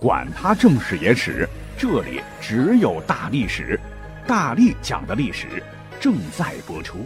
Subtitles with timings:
[0.00, 1.48] 管他正史野史，
[1.78, 3.78] 这里只有大历史，
[4.26, 5.62] 大力讲的历史
[6.00, 6.98] 正在播出。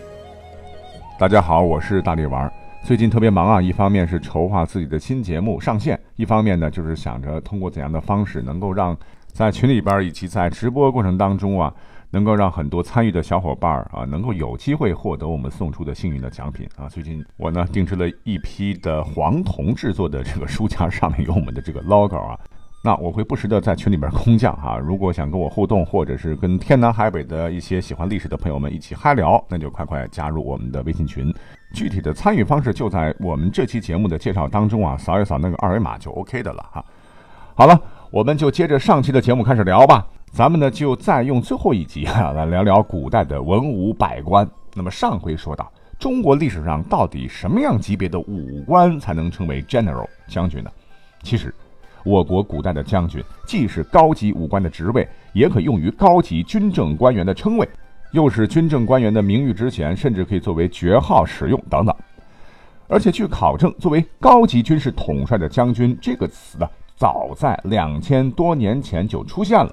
[1.18, 2.50] 大家好，我是大力丸。
[2.84, 8.96] 最近特别忙啊，一方面是筹划自己的新节目上线，一方面呢就是想着通过怎样的方式能够让
[9.28, 11.72] 在群里边以及在直播过程当中啊。
[12.10, 16.88] 能够让很多参与的小伙伴儿啊，能够有机会获得我们送出的幸运的奖品啊！
[16.88, 22.40] 最近我呢定制了一批的黄铜制作的这个书架，上面有我们的这个 logo 啊。
[22.80, 31.34] 那我会不时的在群里边空降哈，如果想跟我互动，或者是跟天南海北的一些喜欢历史的朋友们一起嗨聊，那就快快加入我们的微信群。
[31.74, 36.84] 具体的参与方式就在我们这期节目的介绍当中啊，扫一扫那个二维码就 OK 的了哈。
[37.54, 37.78] 好了，
[38.10, 40.06] 我们就接着上期的节目开始聊吧。
[40.30, 44.48] 咱们呢，就再用最后一集啊，来聊聊古代的文武百官。
[44.74, 50.70] 那么上回说到，中国历史上到底什么样级别的武官才能称为 general 将军呢？
[51.24, 51.52] 其实，
[52.08, 57.68] 我国古代的将军既是高级武官的职位，也可用于高级军政官员的称谓，
[58.12, 61.94] 又是军政官员的名誉职衔，甚至可以作为爵号使用等等。
[62.88, 69.70] 而且据考证，作为高级军事统帅的将军这个词呢，早在两千多年前就出现了。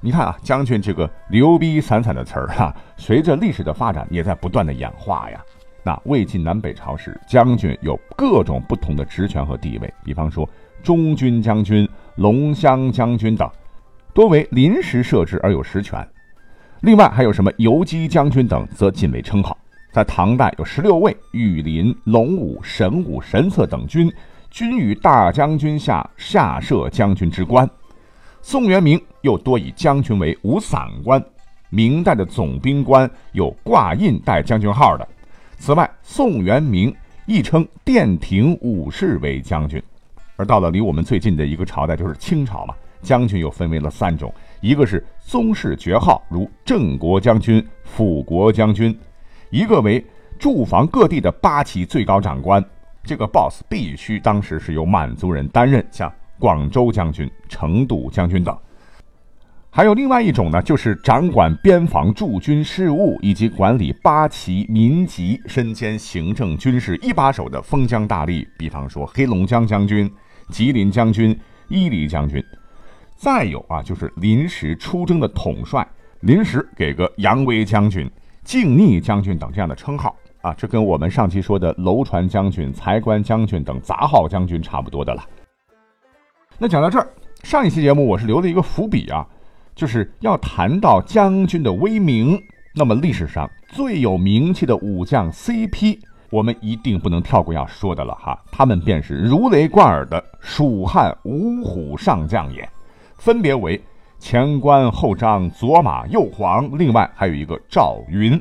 [0.00, 5.40] 你看啊，将军这个牛逼散散的词儿哈，随着历史的发展也在不断的演化呀。
[5.82, 10.48] 那魏晋南北朝时，将军有各种不同的职权和地位，比方说
[10.82, 13.50] 中军将军、龙骧将军等，
[14.12, 16.06] 多为临时设置而有实权。
[16.82, 19.56] 另外还有什么游击将军等，则仅为称号。
[19.90, 24.12] 在唐代有十六位羽林、龙武、神武、神策等军，
[24.50, 27.68] 均于大将军下下设将军之官。
[28.42, 31.22] 宋元明又多以将军为五散官，
[31.70, 35.08] 明代的总兵官有挂印带将军号的。
[35.58, 36.94] 此外，宋元明
[37.26, 39.82] 亦称殿廷武士为将军。
[40.38, 48.90] 而到了离我们最近的一个朝代，就是清朝嘛，将军又分为了三种：一个是宗室爵号，如镇国将军、辅国将军；
[49.50, 50.02] 一个为
[50.38, 52.64] 驻防各地的八旗最高长官，
[53.02, 56.10] 这个 boss 必须当时是由满族人担任，像。
[56.40, 58.56] 广州将军、成都将军等，
[59.70, 70.08] 还有另外一种呢，就是掌管边防驻军事务以及管理八旗民籍、身兼行政军事一把手的封疆大吏，比方说黑龙江将军、
[70.50, 71.38] 吉林将军、
[71.68, 72.44] 伊犁将军。
[73.16, 75.86] 再有啊，就是临时出征的统帅，
[76.20, 78.08] 临时给个扬威将军、
[78.44, 85.24] 靖逆将军等这样的称号啊，这跟我们上期说的楼船将军、财官将军等杂号将军差不多的了。
[86.58, 87.08] 那讲到这儿，
[87.42, 89.26] 上一期节目我是留了一个伏笔啊，
[89.74, 92.40] 就是要谈到将军的威名。
[92.74, 95.98] 那么历史上最有名气的武将 CP，
[96.30, 98.38] 我们一定不能跳过要说的了哈。
[98.50, 102.68] 他们便是如雷贯耳的蜀汉五虎上将也，
[103.16, 103.80] 分别为
[104.18, 108.40] 前关后张、左马右黄，另外还有一个赵云。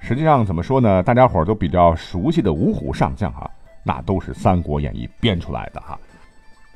[0.00, 1.02] 实际上怎么说呢？
[1.02, 3.50] 大家伙都比较熟悉的五虎上将哈，
[3.82, 5.98] 那都是《三国演义》编出来的哈。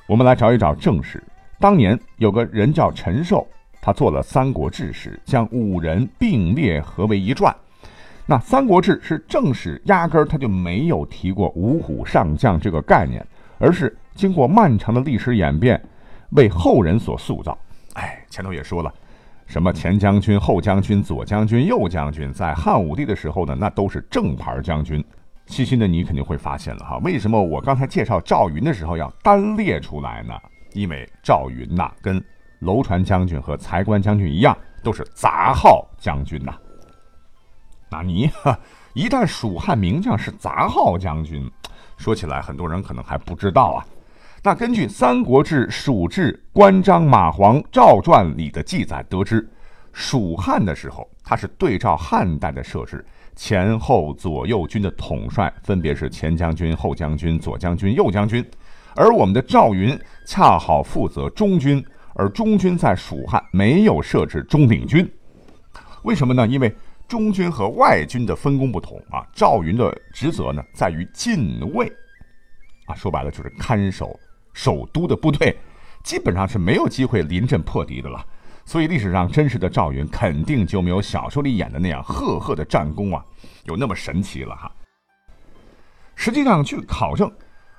[0.08, 1.22] 我们来找一找正史。
[1.60, 3.46] 当年有个人叫陈寿，
[3.80, 7.54] 他做了《三国志》时，将五人并列合为一传。
[8.32, 13.22] 那《三国志》是正史，压根儿他就没有提过五虎上将这个概念，
[13.58, 15.78] 而是经过漫长的历史演变，
[16.30, 17.58] 为后人所塑造。
[17.92, 18.90] 哎，前头也说了，
[19.44, 25.04] 什么前将军、后将军、左将军、右将军，在汉武帝的时候呢，那都是正牌将军。
[25.44, 30.32] 细心的你肯定会发现了哈，为什么我刚才介绍赵云的时候要单列出来呢？
[30.72, 32.18] 因为赵云呐，跟
[32.60, 36.54] 楼船将军和财官将军一样，都是杂号将军呐。
[37.92, 38.58] 纳尼哈
[38.94, 41.48] 一旦蜀汉名将是杂号将军，
[41.98, 43.84] 说起来很多人可能还不知道啊。
[44.42, 49.46] 那根据《三国志·蜀志·关张马黄赵传》里的记载得知，
[49.92, 53.04] 蜀汉的时候，他是对照汉代的设置。
[53.36, 58.44] 前后左右军的统帅分别是前将军、后将军、左将军、右将军，
[58.96, 61.84] 而我们的赵云恰好负责中军，
[62.14, 65.10] 而中军在蜀汉没有设置中领军，
[66.02, 66.46] 为什么呢？
[66.46, 66.74] 因为
[67.12, 69.22] 中军和外军的分工不同啊。
[69.34, 71.86] 赵云的职责呢在于禁卫，
[72.86, 74.18] 啊，说白了就是看守
[74.54, 75.54] 首都的部队，
[76.02, 78.24] 基本上是没有机会临阵破敌的了。
[78.64, 83.22] 所以历史上真实的赵云肯定就没有小说里演的那样赫赫的战功啊，
[83.64, 84.72] 有那么神奇了哈。
[86.14, 87.30] 实际上，据考证，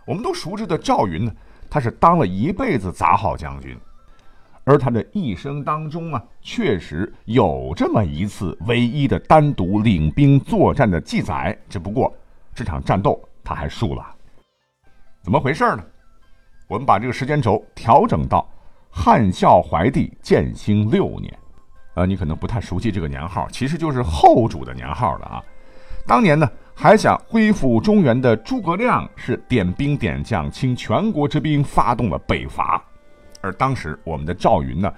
[0.06, 1.33] 我们都熟知的赵云呢，
[1.71, 3.75] 他是当了一辈子杂号将军，
[4.65, 11.57] 而他的一生当中啊，确实有这么一次唯一的单独领兵作战的记载。
[11.68, 12.13] 只不过
[12.56, 14.06] 这场战斗他还输了，
[15.21, 15.83] 怎么回事呢？
[16.68, 18.48] 我们把这个时间轴调整到
[18.89, 21.38] 汉孝怀帝建兴六年。
[21.95, 25.44] 呃，你可能不太熟悉这个年号，其实就是后主的年号了啊。
[26.07, 32.83] 当年呢，还想恢复中原的诸葛亮是点兵点将，倾全国之兵发动了北伐。
[33.44, 34.92] 而当时我们的赵云呢，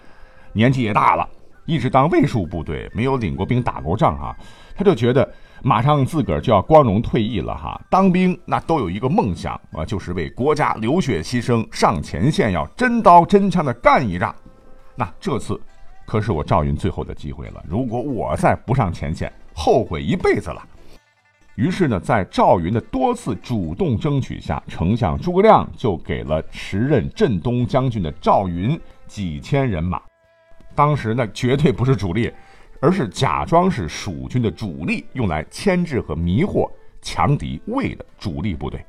[0.54, 1.28] 年纪也大了，
[1.66, 4.34] 一直当卫戍部队，没有领过兵、打过仗啊，
[4.74, 5.30] 他就觉得。
[5.64, 14.36] 马上自个儿就要光荣退役了哈，当兵那都有一个梦想啊，就是为国家流血牺牲，上前线要真刀真枪的干一仗。
[14.96, 15.60] 那这次
[16.06, 20.62] 可是我赵云最后的机会了，如果我再不上前线，后悔一辈子了。
[21.56, 30.02] 于是呢，在赵云的多次主动争取下，丞相诸葛亮就给了时任镇东将军的赵云几千人马。
[30.74, 32.32] 当时那绝对不是主力。
[32.82, 36.70] 而是假装是蜀军的主力，用来牵制和迷惑
[37.02, 38.86] 强敌魏的主力部队。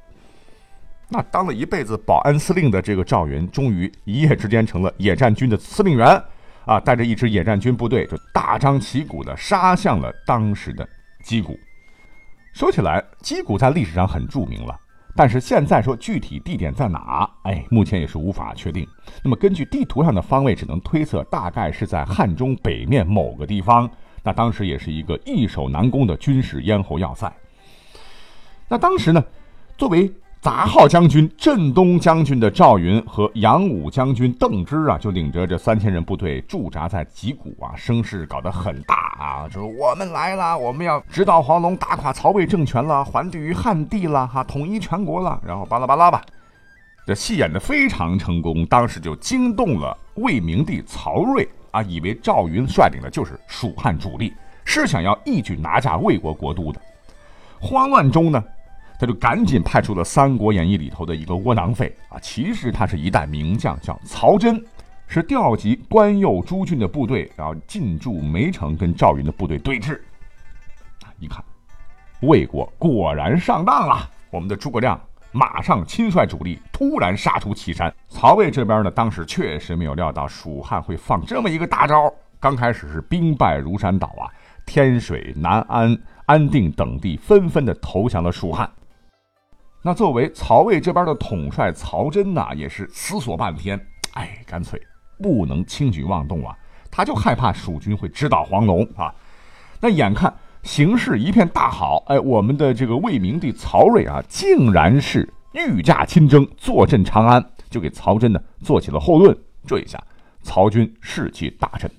[1.08, 6.20] 那当了一辈子保安司令的这个赵云，终于一夜之间成了野战军的司令员，
[6.66, 10.86] 啊，带着一支野战军部队，就大张旗鼓地杀向了当时的
[11.22, 11.56] 击鼓。
[12.56, 14.74] 说起来，击鼓在历史上很著名了。
[15.14, 17.28] 但是现在说具体地点在哪？
[17.42, 18.88] 哎，目前也是无法确定。
[19.22, 23.86] 那么根据地图上的方位，只能推测大概是在汉中北面某个地方。
[24.22, 27.30] 那当时也是一个易守难攻的军事咽喉要塞。
[28.68, 29.22] 那当时呢，
[29.76, 30.10] 作为。
[30.38, 46.22] 杂号将军、镇东将军的赵云和扬武将军邓芝啊，就领着这三千人部队驻扎在吉谷啊，声势搞得很大啊，就是我们来了，我们要直捣黄龙，打垮曹魏政权了，还地于汉地了，哈，统一全国了，然后巴拉巴拉吧，
[47.06, 54.34] 这戏演的非常成功，当时就惊动了魏明帝曹睿啊，以为赵云率领的就是蜀汉主力，
[54.64, 56.80] 是想要一举拿下魏国国都的。
[57.60, 58.42] 慌乱中呢。
[58.98, 64.58] 他就赶紧派出了《三国演义》里头的一个窝囊废啊，其实他是一代名将，叫曹真，
[65.08, 69.96] 是调集关右诸郡的部队，然后进驻梅城，跟赵云的部队对峙。
[71.02, 71.42] 啊，一看，
[72.22, 75.00] 魏国果然上当了，我们的诸葛亮
[75.32, 77.94] 马上亲率主力，突然杀出祁山。
[78.08, 84.26] 曹魏这边呢，当时确实没有料到蜀汉会放这么一个大招，刚开始是兵败如山倒啊，
[84.66, 88.68] 天水、南安、安定等地纷纷的投降了蜀汉。
[89.82, 93.80] 那作为曹魏这边的统帅曹真呐，也是思索半天，
[94.14, 94.80] 哎，干脆
[95.22, 96.56] 不能轻举妄动啊！
[96.90, 99.14] 他就害怕蜀军会直捣黄龙啊。
[99.80, 109.36] 那眼看形势一片大好，哎，我们的这个魏明帝曹睿啊，竟然是御驾亲征，坐镇长安，就给曹真呢做起了后盾。
[109.66, 110.02] 这一下，
[110.42, 111.90] 曹军士气大振。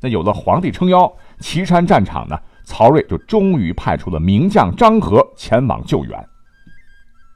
[0.00, 1.10] 那有了皇帝撑腰，
[1.40, 6.28] 岐山战场呢，曹睿就终于派出了名将张合前往救援。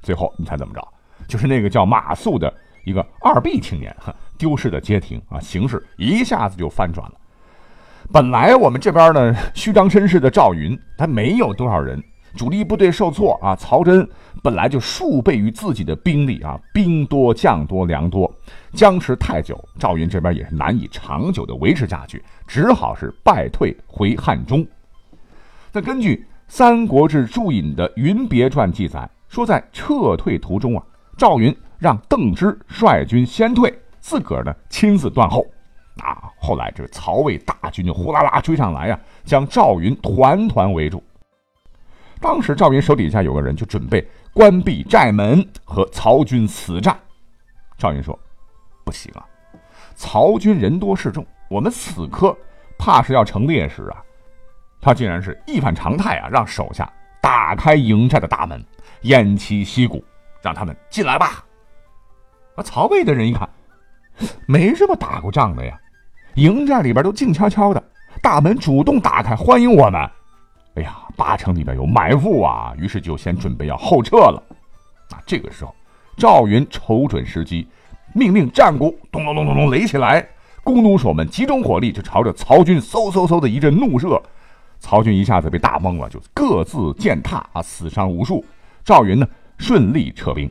[0.03, 0.89] 最后你猜怎么着？
[1.29, 2.53] 就是那个叫马谡的
[2.85, 7.13] 一个二 B 青年，哈丢失的街亭啊，形势一下子就翻转了。
[8.11, 12.03] 本来我们这边呢，虚张声势的赵云，他没有多少人，
[12.35, 13.55] 主力部队受挫啊。
[13.55, 14.09] 曹真
[14.43, 18.33] 本来就数倍于自己的兵力啊，兵多将多粮多，
[18.73, 24.67] 僵持太久，赵云这边也是难以长久的维持下去，只好是败退回汉中。
[25.71, 26.17] 那根据
[26.49, 29.09] 《三国志注引》的《云别传》记载。
[29.31, 30.83] 说在撤退途中啊，
[31.17, 35.47] 赵云让邓芝率军先退，自个儿呢亲自断后。
[36.03, 41.03] 啊，后来这曹魏大军就呼啦啦追上来呀，将赵云团团围住。
[42.21, 46.99] 当时赵云手底下有个人就准备关闭寨门和曹军死战。
[47.77, 48.19] 赵云说
[48.85, 49.27] ：“不行啊，
[49.95, 52.35] 曹军人多势众，我们此刻
[52.79, 54.03] 怕是要成劣势啊。”
[54.81, 56.91] 他竟然是一反常态啊，让手下
[57.21, 58.65] 打开营寨的大门。
[59.03, 60.03] 偃旗息鼓，
[60.41, 61.45] 让他们进来吧。
[62.57, 63.49] 那，曹魏的人一看，
[64.47, 65.79] 没这么打过仗的呀。
[66.35, 67.83] 营寨里边都静悄悄的，
[68.23, 70.01] 大门主动打开欢迎我们。
[70.77, 72.73] 哎呀，八成里边有埋伏啊！
[72.79, 74.41] 于是就先准备要后撤了。
[75.11, 75.75] 啊，这个时候，
[76.17, 77.67] 赵云瞅准时机，
[78.15, 80.25] 命令战鼓咚咚咚咚咚擂起来，
[80.63, 84.23] 弓弩手们集中火力就朝着曹军嗖嗖嗖的一阵怒射。
[84.79, 88.45] 曹军一下子被打懵了，就各自践踏啊，死伤无数。
[88.85, 89.27] 赵云呢，
[89.59, 90.49] 顺利撤兵，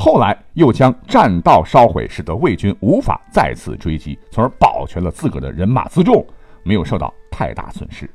[0.00, 6.24] 后来又将栈道烧毁，使得魏军无法再次追击，从而保全了自个儿的人马辎重，
[6.62, 8.08] 没有受到太大损失。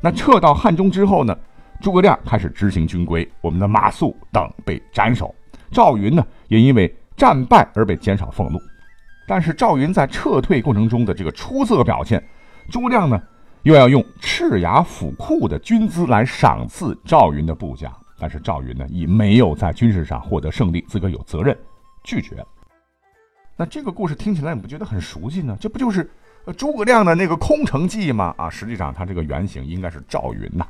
[0.00, 1.38] 那撤到汉中之后呢，
[1.80, 5.32] 诸葛亮开始执行军规，我们的马谡等被斩首，
[5.70, 8.58] 赵云呢也因为战败而被减少俸禄。
[9.28, 12.20] 但是赵云在撤退过程中的这个出色表现，
[12.72, 13.22] 诸葛亮呢
[13.62, 17.88] 又要用赤牙府库的军资来赏赐赵云的部将。
[18.18, 21.56] 但是赵云呢，以没有在军事上获得胜利，自个有责任，
[22.02, 22.44] 拒绝。
[23.56, 25.56] 那这个故事听起来你不觉得很熟悉呢？
[25.60, 26.10] 这不就是
[26.56, 28.34] 诸葛亮的那个空城计吗？
[28.36, 30.66] 啊，实际上他这个原型应该是赵云呐。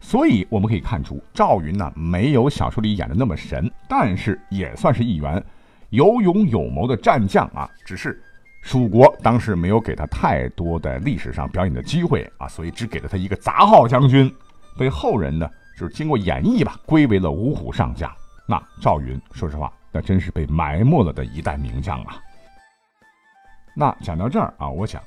[0.00, 5.42] 所以我们可以看出，赵云呢没有小说里演的那么神，但是也算是一员
[5.90, 7.70] 有勇有谋的战将啊。
[7.84, 8.20] 只是
[8.62, 14.32] 蜀国当时没有给他太多的历史上表演的机会啊，所以只给了他一个杂号将军，
[14.76, 15.48] 被后人呢
[15.78, 18.10] 就是经过演绎吧，归为了五虎上将。
[18.46, 22.16] 那赵云，说实话，那真是被埋没了的一代名将啊。
[23.74, 25.00] 那讲到这儿啊，我想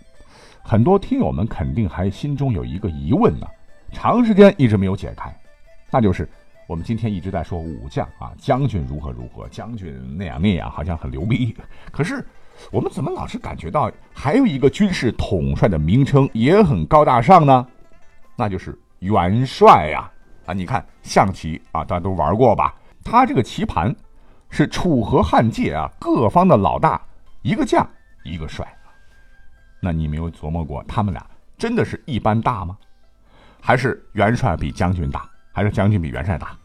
[0.64, 3.46] 很多听友们肯定还心中有一个疑问呢。
[3.92, 5.34] 长时间一直没有解开，
[5.92, 6.28] 那就是
[6.68, 11.56] 我们今天一直在说武将啊，将军如何如何，将军那样那样，好像很牛逼。
[11.92, 12.26] 可是
[12.72, 17.68] 我们怎么老是感觉到还有一个军事统帅的名称也很高大上呢？
[18.36, 20.12] 那就是元帅呀！
[20.46, 22.74] 啊你看象棋啊，大家都玩过吧？
[23.04, 23.96] 他这个棋盘
[24.50, 27.02] 是楚河汉界啊，各方的老大，
[27.42, 27.88] 一个将，
[28.24, 28.68] 一个帅。
[29.80, 31.26] 那你没有琢磨过，他们俩
[31.58, 32.78] 真的是一般大吗？
[33.62, 36.58] 还是元帅比将军大，还是将军比元帅大？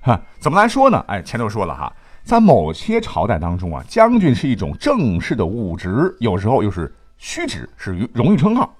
[0.00, 1.04] 哈，怎么来说呢？
[1.08, 8.72] 哎，前头说了哈，在某些朝代当中啊，将军是一种正式的武职，有时候又是虚职，是荣誉称号。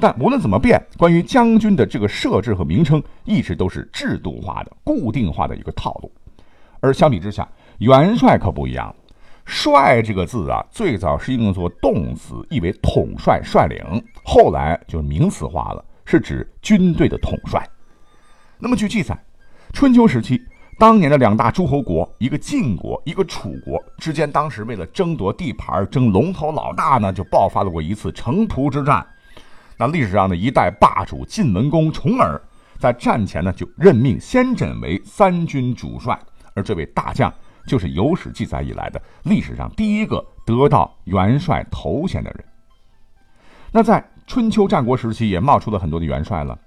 [0.00, 6.12] 但无论怎么变，关于将军的这个设置和名称，一直都是制度化的、固定化的一个套路。
[6.80, 8.94] 而相比之下，元帅可不一样
[9.44, 13.78] ，“帅”这个字啊，最早是用作动词，意为统帅、率领，
[14.24, 15.84] 后来就名词化了。
[16.10, 17.62] 是指军队的统帅。
[18.58, 19.14] 那么据记载，
[19.74, 20.40] 春秋时期，
[20.78, 29.06] 当年的两大诸侯国，一个晋国，一个楚国之间，当时为了争夺地盘、争龙头老大呢，就爆发了过一次城濮之战。
[29.78, 32.40] 那历史上的一代霸主晋文公重耳，
[32.80, 36.18] 在战前呢，就任命先轸为三军主帅，
[36.54, 37.32] 而这位大将
[37.64, 42.44] 就是有史记载以来的历史上第一个得到元帅头衔的人。
[43.70, 46.58] 那在春秋战国时期也冒出了很多的元帅了，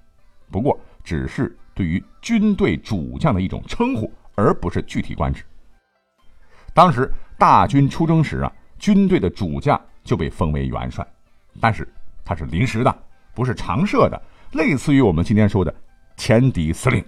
[0.50, 5.44] 不过只是对于军队主将的一种称呼，而不是具体官职。
[6.74, 11.06] 当时大军出征时啊，军队的主将就被封为元帅，
[11.60, 11.86] 但是
[12.24, 12.96] 他是临时的，
[13.34, 14.22] 不是常设的，
[14.54, 15.74] 类似于我们今天说的
[16.18, 17.04] 前敌司令。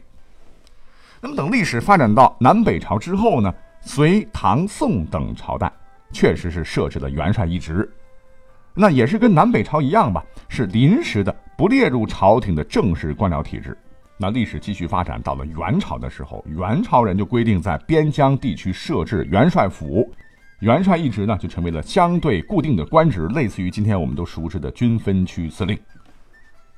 [1.22, 5.72] 那么等历史发展到南北朝之后呢，隋、唐、宋等朝代
[6.12, 7.90] 确实是设置了元帅一职。
[8.74, 13.78] 那也是跟南北朝一样吧，是临时的，不列入朝廷的正式官僚体制。
[14.18, 20.12] 那历史继续发展到了元朝的时候，元朝人就规定在边疆地区设置元帅府，
[20.64, 25.78] 元帅一职呢就成为了相对固定的官职，类似于今天我们都熟知的军分区司令。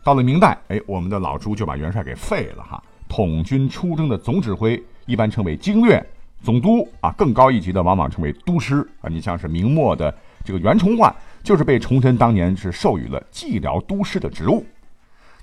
[0.04, 6.04] 到了明代，哎，我们的老朱就把元帅给废了哈，统军出征的总指挥一般称为经略
[6.42, 9.08] 总督啊，更高一级的往往称为都师啊。
[9.08, 10.12] 你像是明末的
[10.44, 11.16] 这个袁崇焕。
[11.44, 14.66] 就是被崇祯当年是授予了蓟辽都师的职务。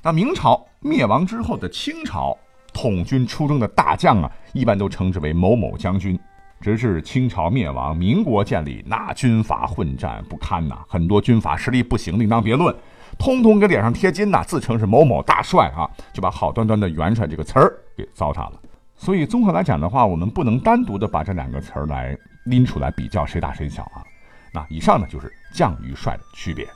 [0.02, 2.36] 那明朝灭亡之后的清朝，
[2.74, 6.18] 统军出征的大将啊，一般都称之为某某将军。
[6.62, 12.74] 直至清朝灭亡，民国建立，那军阀混战不堪呐，很多军阀实力不行，另当别论，
[13.18, 18.52] 通通给脸上贴金呐，自称是某某大帅啊，就把好端端的元帅这个词儿给糟蹋了。
[18.96, 24.04] 所以综合来讲的话，我们不能单独的把这两个词儿来拎出来比较谁大谁小啊。
[24.54, 26.68] 那以上呢，就是将与帅的区别。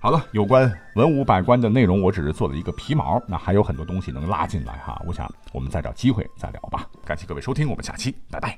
[0.00, 5.00] 好了，有关文武百官的内容，我只是做了一个皮毛，那还有很多东西能拉进来哈。
[5.06, 6.84] 我想我们再找机会再聊吧。
[7.04, 8.50] 感谢各位收听，我们下期拜拜。